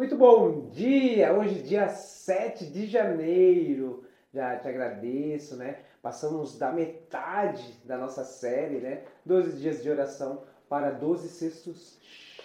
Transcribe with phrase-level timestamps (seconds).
[0.00, 1.30] Muito bom dia!
[1.30, 4.02] Hoje, dia 7 de janeiro.
[4.32, 5.80] Já te agradeço, né?
[6.00, 9.04] Passamos da metade da nossa série, né?
[9.26, 11.98] 12 dias de oração para 12 cestos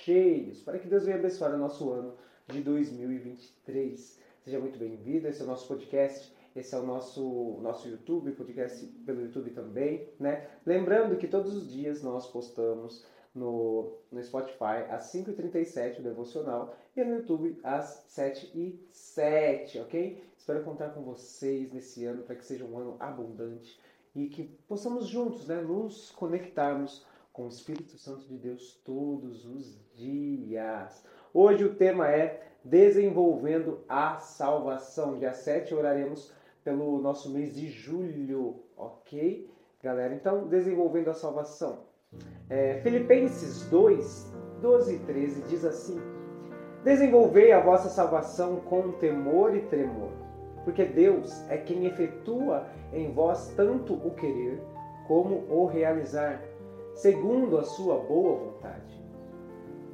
[0.04, 0.64] cheios.
[0.64, 2.16] Para que Deus venha abençoar o nosso ano
[2.46, 4.20] de 2023.
[4.44, 5.26] Seja muito bem-vindo.
[5.26, 6.36] Esse é o nosso podcast.
[6.54, 10.46] Esse é o nosso, nosso YouTube, podcast pelo YouTube também, né?
[10.66, 17.04] Lembrando que todos os dias nós postamos no, no Spotify às 5h37 o devocional e
[17.04, 20.24] no YouTube às 7h07, ok?
[20.38, 23.80] Espero contar com vocês nesse ano para que seja um ano abundante
[24.16, 29.78] e que possamos juntos né, nos conectarmos com o Espírito Santo de Deus todos os
[29.94, 31.04] dias.
[31.34, 35.20] Hoje o tema é Desenvolvendo a Salvação.
[35.20, 36.32] Dia 7 oraremos
[36.64, 39.50] pelo nosso mês de julho, ok?
[39.84, 41.84] Galera, então, desenvolvendo a salvação.
[42.48, 46.00] É, Filipenses 2, 12 e 13 diz assim:
[46.84, 50.12] Desenvolvei a vossa salvação com temor e tremor,
[50.64, 54.62] porque Deus é quem efetua em vós tanto o querer
[55.08, 56.40] como o realizar,
[56.94, 59.04] segundo a sua boa vontade.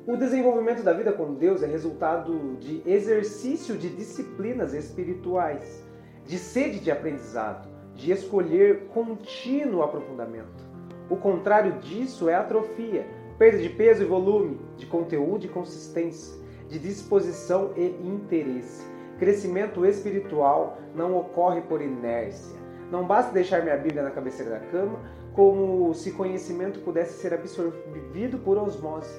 [0.05, 5.85] O desenvolvimento da vida com Deus é resultado de exercício de disciplinas espirituais,
[6.25, 10.70] de sede de aprendizado, de escolher contínuo aprofundamento.
[11.11, 13.05] O contrário disso é atrofia,
[13.37, 18.81] perda de peso e volume, de conteúdo e consistência, de disposição e interesse.
[19.19, 22.57] Crescimento espiritual não ocorre por inércia.
[22.89, 24.99] Não basta deixar minha Bíblia na cabeceira da cama,
[25.33, 29.13] como se conhecimento pudesse ser absorvido por osmose.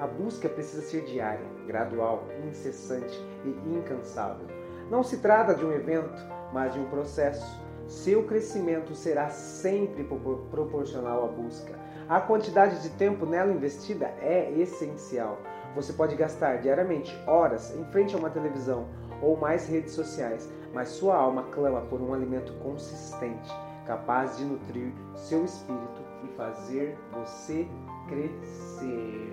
[0.00, 4.46] A busca precisa ser diária, gradual, incessante e incansável.
[4.90, 6.22] Não se trata de um evento,
[6.54, 10.04] mas de um processo seu crescimento será sempre
[10.50, 11.78] proporcional à busca.
[12.08, 15.38] A quantidade de tempo nela investida é essencial.
[15.74, 18.86] Você pode gastar diariamente horas em frente a uma televisão
[19.20, 23.50] ou mais redes sociais, mas sua alma clama por um alimento consistente,
[23.86, 27.66] capaz de nutrir seu espírito e fazer você
[28.08, 29.32] crescer.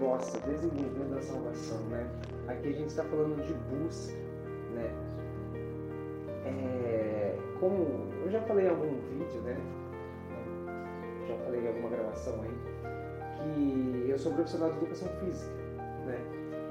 [0.00, 2.10] Nossa, desenvolvendo a salvação, né?
[2.48, 4.12] Aqui a gente está falando de busca,
[4.74, 4.90] né?
[6.44, 6.81] É
[7.62, 9.56] como eu já falei em algum vídeo, né?
[11.28, 12.50] Já falei em alguma gravação aí,
[13.38, 15.54] que eu sou profissional de educação física,
[16.04, 16.18] né?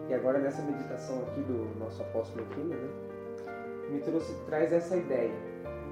[0.09, 2.89] E agora nessa meditação aqui do nosso apóstolo Aquila, né?
[3.89, 5.31] Me trouxe, traz essa ideia.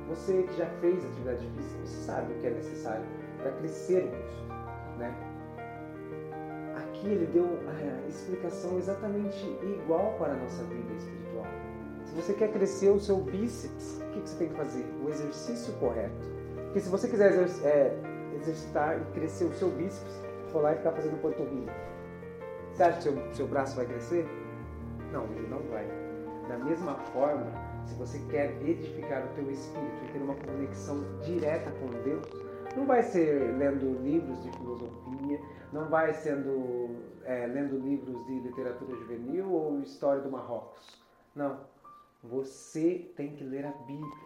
[0.10, 3.06] Você que já fez atividade física, você sabe o que é necessário
[3.42, 4.46] para crescer nisso,
[4.98, 5.16] né?
[6.76, 11.46] Aqui ele deu a explicação exatamente igual para a nossa vida espiritual.
[12.10, 14.84] Se você quer crescer o seu bíceps, o que você tem que fazer?
[15.06, 16.28] O exercício correto.
[16.66, 17.32] Porque se você quiser
[17.64, 17.96] é,
[18.36, 20.20] exercitar e crescer o seu bíceps,
[20.52, 21.72] for lá e ficar fazendo panturrilha,
[22.74, 24.26] você acha que seu, seu braço vai crescer?
[25.14, 25.86] Não, ele não vai.
[26.48, 27.46] Da mesma forma,
[27.86, 32.26] se você quer edificar o teu espírito e ter uma conexão direta com Deus,
[32.76, 35.40] não vai ser lendo livros de filosofia,
[35.72, 36.90] não vai sendo
[37.24, 41.00] é, lendo livros de literatura juvenil ou história do Marrocos.
[41.36, 41.78] Não.
[42.24, 44.18] Você tem que ler a Bíblia,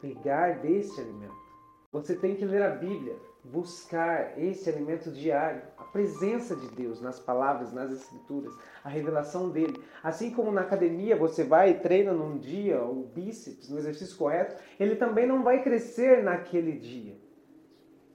[0.00, 1.44] pegar deste alimento.
[1.90, 7.20] Você tem que ler a Bíblia, buscar esse alimento diário, a presença de Deus nas
[7.20, 8.52] palavras, nas escrituras,
[8.82, 9.80] a revelação dele.
[10.02, 14.56] Assim como na academia você vai e treina num dia o bíceps, no exercício correto,
[14.78, 17.16] ele também não vai crescer naquele dia.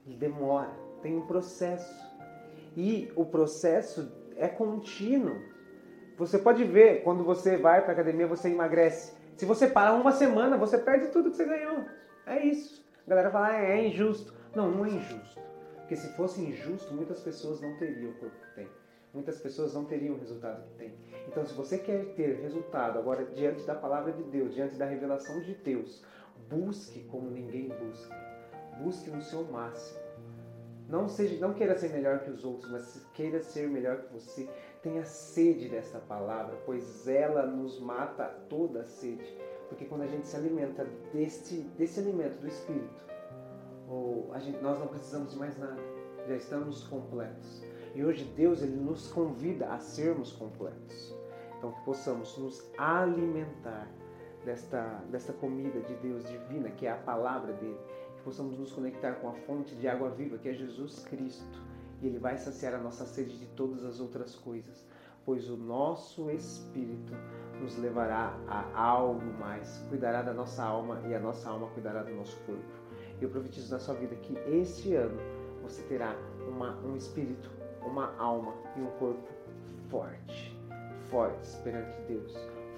[0.06, 0.72] Ele demora,
[1.02, 2.08] tem um processo.
[2.76, 5.40] E o processo é contínuo.
[6.20, 9.14] Você pode ver, quando você vai para a academia, você emagrece.
[9.38, 11.86] Se você parar uma semana, você perde tudo que você ganhou.
[12.26, 12.84] É isso.
[13.06, 14.34] A galera fala, ah, é injusto.
[14.54, 15.40] Não, não é injusto.
[15.76, 18.68] Porque se fosse injusto, muitas pessoas não teriam o corpo que tem.
[19.14, 20.94] Muitas pessoas não teriam o resultado que tem.
[21.26, 25.40] Então, se você quer ter resultado agora diante da palavra de Deus, diante da revelação
[25.40, 26.04] de Deus,
[26.50, 28.14] busque como ninguém busca.
[28.78, 29.98] Busque no seu máximo.
[30.90, 34.48] Não, seja, não queira ser melhor que os outros, mas queira ser melhor que você.
[34.82, 39.36] Tenha sede desta palavra, pois ela nos mata toda a sede.
[39.68, 43.04] Porque quando a gente se alimenta deste, desse alimento do Espírito,
[43.88, 45.80] ou a gente, nós não precisamos de mais nada,
[46.26, 47.62] já estamos completos.
[47.94, 51.14] E hoje Deus ele nos convida a sermos completos.
[51.58, 53.86] Então que possamos nos alimentar
[54.44, 57.78] desta, desta comida de Deus divina, que é a palavra dele.
[58.16, 61.69] Que possamos nos conectar com a fonte de água viva, que é Jesus Cristo
[62.00, 64.86] e Ele vai saciar a nossa sede de todas as outras coisas,
[65.24, 67.12] pois o nosso Espírito
[67.60, 72.14] nos levará a algo mais, cuidará da nossa alma e a nossa alma cuidará do
[72.14, 72.62] nosso corpo.
[73.20, 75.18] Eu profetizo na sua vida que este ano
[75.62, 76.16] você terá
[76.48, 77.50] uma, um espírito,
[77.82, 79.28] uma alma e um corpo
[79.90, 80.58] forte.
[81.10, 82.34] fortes perante Deus,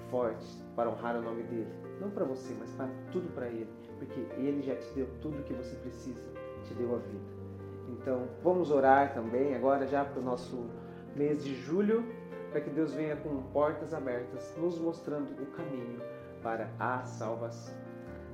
[0.09, 1.71] fortes para honrar o nome dele.
[2.01, 5.43] Não para você, mas para tudo para ele, porque ele já te deu tudo o
[5.43, 6.21] que você precisa,
[6.65, 7.42] te deu a vida.
[7.89, 10.69] Então, vamos orar também agora já para o nosso
[11.15, 12.03] mês de julho,
[12.51, 15.99] para que Deus venha com portas abertas, nos mostrando o caminho
[16.41, 17.75] para a salvação.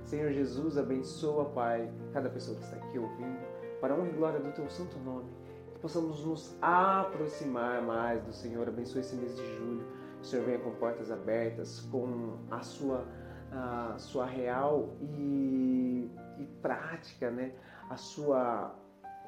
[0.04, 3.40] Senhor Jesus, abençoa, Pai, cada pessoa que está aqui ouvindo,
[3.80, 5.31] para a honra e glória do Teu santo nome,
[5.74, 8.68] que possamos nos aproximar mais do Senhor.
[8.68, 9.86] Abençoe esse mês de julho,
[10.18, 13.06] que o Senhor venha com portas abertas, com a sua,
[13.51, 17.54] a sua real e, e prática, né?
[17.90, 18.75] a sua,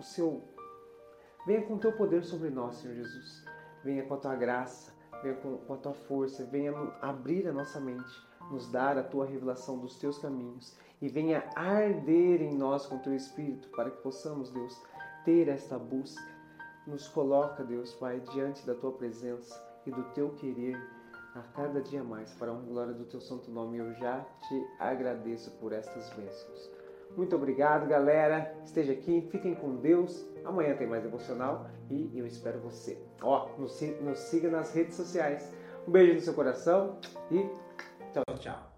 [0.01, 0.43] o seu
[1.45, 3.43] Venha com o teu poder sobre nós, Senhor Jesus.
[3.83, 4.93] Venha com a tua graça,
[5.23, 6.71] venha com, com a tua força, venha
[7.01, 8.11] abrir a nossa mente,
[8.51, 12.99] nos dar a tua revelação dos teus caminhos e venha arder em nós com o
[12.99, 14.79] teu espírito para que possamos, Deus,
[15.25, 16.21] ter esta busca.
[16.85, 20.77] Nos coloca, Deus, Pai, diante da tua presença e do teu querer
[21.33, 23.79] a cada dia mais, para a glória do teu santo nome.
[23.79, 26.80] Eu já te agradeço por estas bênçãos.
[27.15, 28.53] Muito obrigado, galera.
[28.63, 30.25] Esteja aqui, fiquem com Deus.
[30.45, 32.97] Amanhã tem mais devocional e eu espero você.
[33.21, 33.73] Ó, nos
[34.19, 35.53] siga nas redes sociais.
[35.87, 36.99] Um beijo no seu coração
[37.29, 37.49] e
[38.13, 38.70] tchau, tchau.